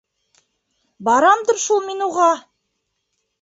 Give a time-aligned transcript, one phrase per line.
[1.09, 2.31] Барамдыр шул мин уға.